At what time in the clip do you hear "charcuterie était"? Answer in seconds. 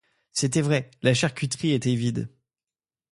1.13-1.93